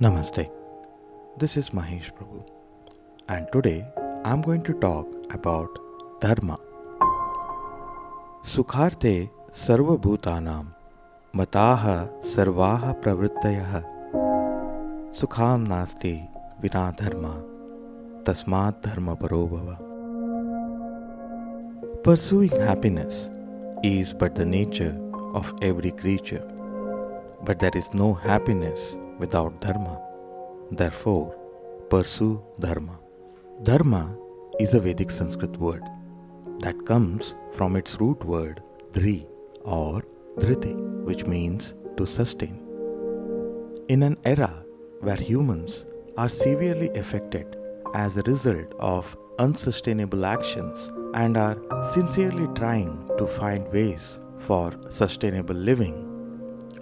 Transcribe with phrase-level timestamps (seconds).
[0.00, 0.48] Namaste.
[1.38, 2.44] This is Mahesh Prabhu,
[3.28, 3.84] and today
[4.24, 5.80] I'm going to talk about
[6.20, 6.56] Dharma.
[8.44, 9.28] Sukharthe
[9.62, 10.68] sarvabhutanam
[11.34, 11.96] mataha
[12.34, 13.82] sarvaha pravrittayah
[15.22, 16.14] sukham nasti
[16.62, 17.34] vina dharma
[18.22, 19.76] tasmat dharma parobhava.
[22.04, 23.28] Pursuing happiness
[23.82, 24.96] is but the nature
[25.34, 26.46] of every creature,
[27.42, 30.00] but there is no happiness without dharma.
[30.70, 31.34] Therefore,
[31.90, 32.98] pursue dharma.
[33.62, 34.16] Dharma
[34.60, 35.82] is a Vedic Sanskrit word
[36.60, 39.26] that comes from its root word dhri
[39.62, 40.02] or
[40.38, 42.60] dhriti, which means to sustain.
[43.88, 44.64] In an era
[45.00, 47.56] where humans are severely affected
[47.94, 51.56] as a result of unsustainable actions and are
[51.92, 55.96] sincerely trying to find ways for sustainable living,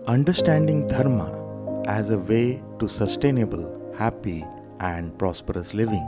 [0.08, 1.45] understanding dharma
[1.86, 4.44] as a way to sustainable, happy,
[4.80, 6.06] and prosperous living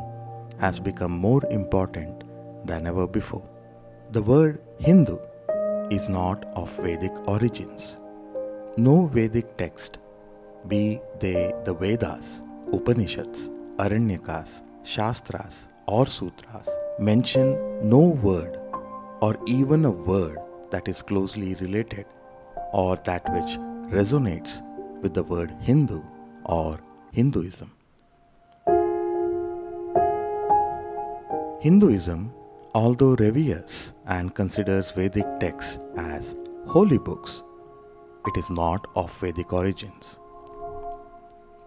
[0.58, 2.24] has become more important
[2.66, 3.48] than ever before.
[4.10, 5.18] The word Hindu
[5.90, 7.96] is not of Vedic origins.
[8.76, 9.98] No Vedic text,
[10.66, 12.42] be they the Vedas,
[12.72, 17.56] Upanishads, Aranyakas, Shastras, or Sutras, mention
[17.88, 18.58] no word
[19.20, 20.38] or even a word
[20.70, 22.04] that is closely related
[22.72, 23.58] or that which
[23.92, 24.60] resonates
[25.02, 26.02] with the word Hindu
[26.44, 26.78] or
[27.12, 27.70] Hinduism.
[31.60, 32.32] Hinduism,
[32.74, 36.34] although reveres and considers Vedic texts as
[36.66, 37.42] holy books,
[38.26, 40.20] it is not of Vedic origins.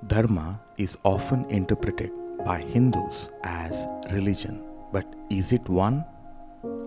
[0.07, 2.11] Dharma is often interpreted
[2.45, 6.05] by Hindus as religion, but is it one?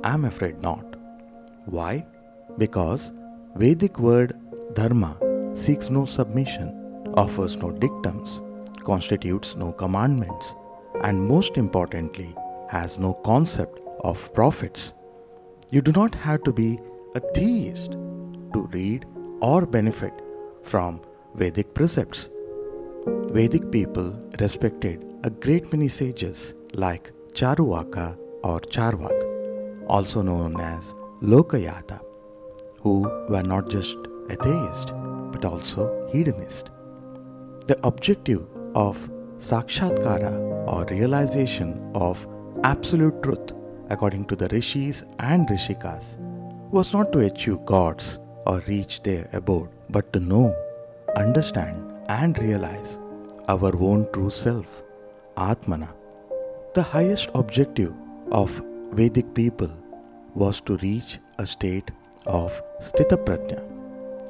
[0.03, 0.97] I'm afraid not.
[1.67, 2.05] Why?
[2.59, 3.12] Because
[3.56, 4.39] Vedic word
[4.75, 5.17] dharma
[5.55, 6.69] seeks no submission,
[7.16, 8.41] offers no dictums,
[8.84, 10.55] constitutes no commandments,
[11.02, 12.34] and most importantly,
[12.69, 14.93] has no concept of prophets.
[15.70, 16.81] You do not have to be
[17.14, 17.93] a theist
[18.53, 19.06] to read
[19.41, 20.12] or benefit
[20.62, 21.00] from
[21.34, 22.28] Vedic precepts.
[23.06, 32.00] Vedic people respected a great many sages like Charuvaka or Charvak, also known as Lokayata,
[32.81, 33.97] who were not just
[34.31, 34.93] atheist
[35.34, 36.71] but also hedonist.
[37.67, 38.43] The objective
[38.75, 38.97] of
[39.39, 40.34] sakshatkara
[40.72, 42.27] or realization of
[42.62, 43.53] absolute truth,
[43.91, 46.17] according to the rishis and rishikas,
[46.71, 50.55] was not to achieve gods or reach their abode, but to know,
[51.17, 51.77] understand,
[52.09, 52.99] and realize
[53.49, 54.83] our own true self,
[55.37, 55.89] Atmana.
[56.75, 57.93] The highest objective
[58.31, 58.62] of
[58.93, 59.71] Vedic people
[60.34, 61.91] was to reach a state
[62.27, 63.62] of Sthita Prajna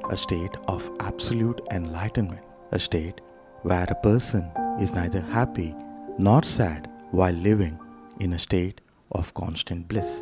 [0.09, 3.21] a state of absolute enlightenment, a state
[3.63, 4.49] where a person
[4.79, 5.75] is neither happy
[6.17, 7.79] nor sad while living
[8.19, 10.21] in a state of constant bliss,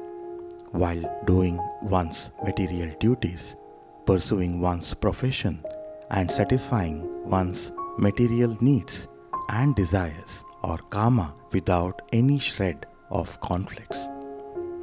[0.71, 3.55] while doing one's material duties,
[4.05, 5.63] pursuing one's profession,
[6.11, 9.07] and satisfying one's material needs
[9.49, 13.99] and desires or karma without any shred of conflicts.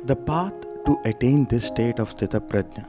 [0.05, 0.55] The path
[0.87, 2.87] to attain this state of Sthita Prajna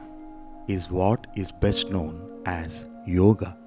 [0.68, 3.58] is what is best known as yoga.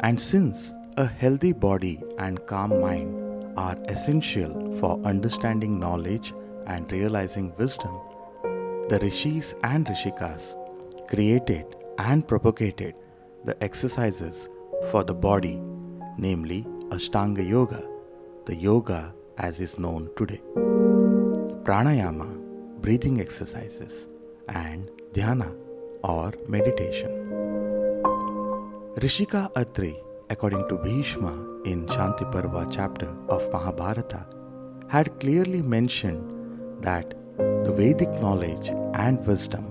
[0.00, 6.32] And since a healthy body and calm mind are essential for understanding knowledge
[6.66, 7.98] and realizing wisdom,
[8.88, 10.54] the rishis and rishikas
[11.08, 11.66] created
[11.98, 12.94] and propagated
[13.44, 14.48] the exercises
[14.90, 15.60] for the body,
[16.18, 17.82] namely Ashtanga Yoga,
[18.46, 20.40] the yoga as is known today.
[21.64, 22.28] Pranayama,
[22.80, 24.08] breathing exercises,
[24.48, 25.54] and Dhyana,
[26.02, 27.10] or meditation.
[28.96, 29.96] Rishika Atri,
[30.30, 31.32] according to Bhishma
[31.64, 34.26] in Shanti Parva chapter of Mahabharata,
[34.88, 39.66] had clearly mentioned that the Vedic knowledge and wisdom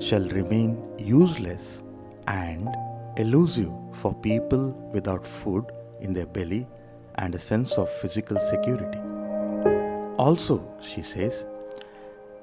[0.00, 1.82] shall remain useless
[2.26, 2.68] and
[3.16, 5.64] elusive for people without food
[6.00, 6.66] in their belly
[7.16, 8.98] and a sense of physical security.
[10.18, 11.46] Also, she says,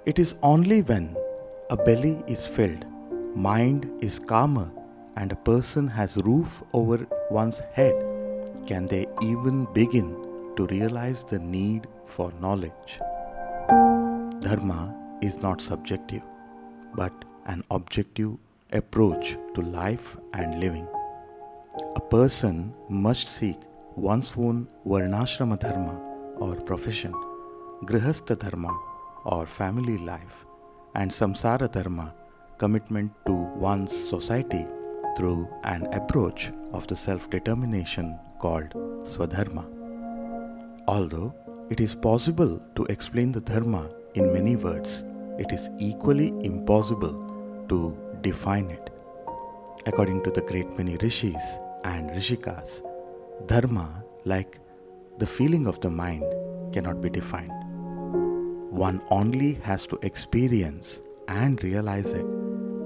[0.05, 1.15] it is only when
[1.69, 2.85] a belly is filled
[3.35, 4.71] mind is calmer
[5.17, 7.95] and a person has roof over one's head,
[8.65, 10.15] can they even begin
[10.55, 12.99] to realize the need for knowledge?
[14.39, 16.21] Dharma is not subjective,
[16.95, 17.13] but
[17.45, 18.37] an objective
[18.71, 20.87] approach to life and living.
[21.95, 23.57] A person must seek
[23.95, 25.99] one's own Varnashrama Dharma
[26.37, 27.13] or profession,
[27.83, 28.77] Grihastha Dharma
[29.25, 30.45] or family life,
[30.95, 32.13] and Samsara Dharma
[32.57, 34.65] commitment to one's society
[35.15, 38.71] through an approach of the self determination called
[39.03, 39.65] Swadharma.
[40.87, 41.33] Although
[41.69, 45.03] it is possible to explain the Dharma in many words,
[45.39, 47.15] it is equally impossible
[47.69, 48.89] to define it.
[49.85, 52.81] According to the great many rishis and rishikas,
[53.47, 54.59] Dharma, like
[55.17, 56.23] the feeling of the mind,
[56.73, 57.51] cannot be defined.
[58.71, 62.34] One only has to experience and realize it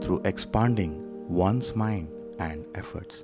[0.02, 0.94] through expanding
[1.28, 2.10] one's mind
[2.40, 3.24] and efforts.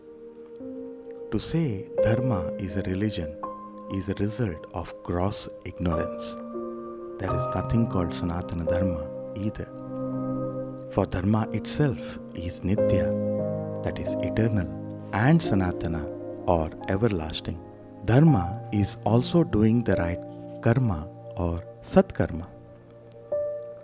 [1.31, 3.36] To say Dharma is a religion
[3.94, 6.36] is a result of gross ignorance.
[7.19, 9.68] There is nothing called Sanatana Dharma either.
[10.92, 14.68] For Dharma itself is Nitya, that is eternal,
[15.13, 16.04] and Sanatana
[16.48, 17.60] or everlasting.
[18.06, 20.19] Dharma is also doing the right
[20.62, 22.48] karma or satkarma.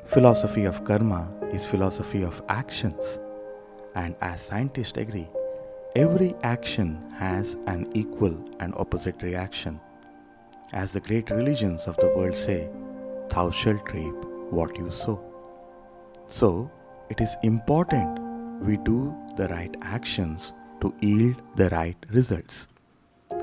[0.05, 3.19] Philosophy of karma is philosophy of actions,
[3.95, 5.27] and as scientists agree,
[5.95, 9.80] every action has an equal and opposite reaction.
[10.74, 12.69] As the great religions of the world say,
[13.30, 14.15] thou shalt reap
[14.50, 15.19] what you sow.
[16.27, 16.71] So,
[17.09, 18.19] it is important
[18.62, 22.68] we do the right actions to yield the right results.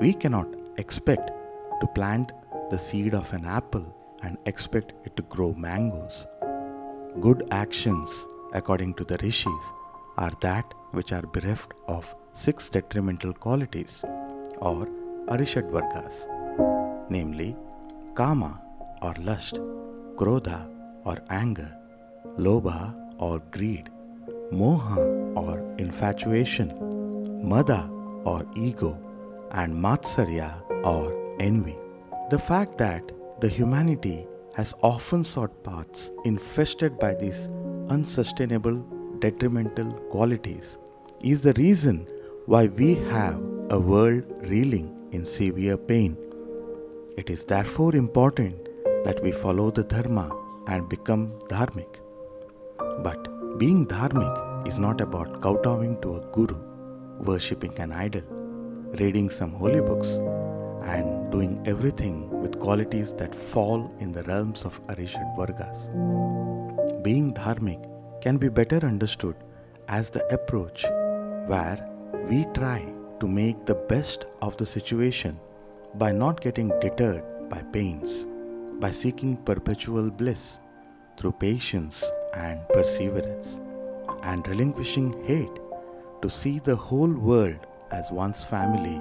[0.01, 0.47] We cannot
[0.77, 1.31] expect
[1.81, 2.31] to plant
[2.69, 6.25] the seed of an apple and expect it to grow mangoes.
[7.19, 8.09] Good actions,
[8.53, 9.65] according to the rishis,
[10.17, 14.03] are that which are bereft of six detrimental qualities
[14.59, 14.87] or
[15.27, 16.27] Arishad Vargas
[17.09, 17.55] namely
[18.15, 18.61] Kama
[19.01, 19.55] or lust,
[20.15, 20.69] Krodha
[21.05, 21.75] or anger,
[22.37, 23.89] Lobha or greed,
[24.51, 26.69] Moha or infatuation,
[27.43, 27.89] Mada
[28.23, 28.97] or ego,
[29.51, 30.53] and Matsarya
[30.83, 31.77] or envy.
[32.29, 33.03] The fact that
[33.39, 34.27] the humanity
[34.59, 37.49] has often sought paths infested by these
[37.89, 38.77] unsustainable,
[39.25, 40.77] detrimental qualities
[41.21, 42.07] is the reason
[42.45, 43.37] why we have
[43.77, 44.23] a world
[44.53, 46.17] reeling in severe pain
[47.19, 48.69] it is therefore important
[49.05, 50.27] that we follow the Dharma
[50.67, 51.97] and become Dharmic.
[53.03, 53.27] But
[53.57, 56.57] being Dharmic is not about kowtowing to a guru,
[57.19, 58.23] worshipping an idol,
[59.01, 60.07] reading some holy books,
[60.95, 65.77] and doing everything with qualities that fall in the realms of Arishad Vargas.
[67.01, 67.81] Being Dharmic
[68.19, 69.37] can be better understood
[69.87, 70.83] as the approach
[71.47, 71.79] where
[72.29, 72.81] we try
[73.21, 75.39] to make the best of the situation
[75.95, 78.25] by not getting deterred by pains,
[78.81, 80.59] by seeking perpetual bliss
[81.15, 82.03] through patience
[82.33, 83.61] and perseverance,
[84.23, 85.59] and relinquishing hate
[86.21, 88.97] to see the whole world as one's family,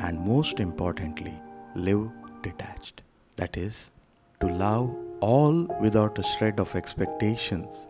[0.00, 1.40] and most importantly,
[1.74, 2.10] live
[2.42, 3.02] detached.
[3.36, 3.90] That is,
[4.40, 7.88] to love all without a shred of expectations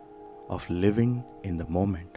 [0.49, 2.17] of living in the moment.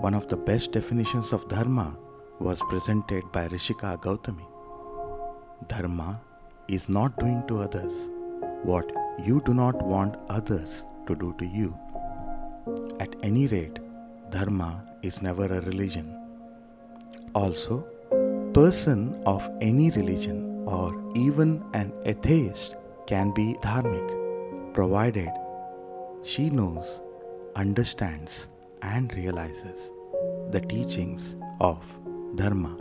[0.00, 1.96] One of the best definitions of Dharma
[2.38, 4.46] was presented by Rishika Gautami.
[5.68, 6.20] Dharma
[6.68, 8.08] is not doing to others
[8.62, 8.90] what
[9.24, 11.76] you do not want others to do to you.
[12.98, 13.78] At any rate,
[14.30, 16.16] Dharma is never a religion.
[17.34, 17.84] Also,
[18.53, 22.75] person of any religion or even an atheist
[23.07, 25.29] can be dharmic provided
[26.23, 27.01] she knows,
[27.55, 28.47] understands
[28.81, 29.91] and realizes
[30.49, 31.77] the teachings of
[32.35, 32.75] Dharma.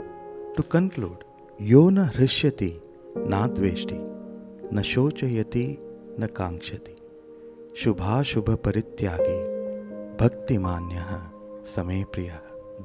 [0.57, 1.25] To conclude,
[1.61, 2.73] यो न हृष्यति
[3.16, 3.99] नाद्वेष्टि
[4.75, 5.66] न शोचयति
[6.21, 6.97] न कांक्षति
[7.83, 9.38] शुभाशुभ परित्यागी
[10.21, 11.04] भक्तिमान्य
[11.75, 12.33] समे प्रिय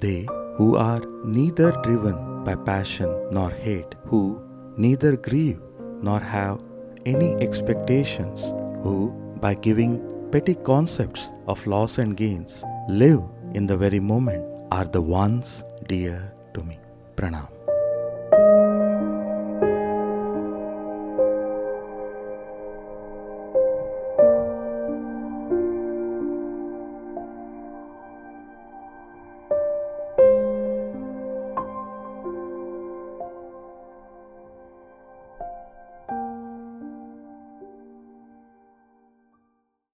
[0.03, 0.15] दे
[0.56, 4.40] who are neither driven by passion nor hate, who
[4.76, 5.60] neither grieve
[6.02, 6.60] nor have
[7.06, 8.40] any expectations,
[8.82, 13.22] who, by giving petty concepts of loss and gains, live
[13.54, 16.78] in the very moment, are the ones dear to me.
[17.16, 17.53] Pranam.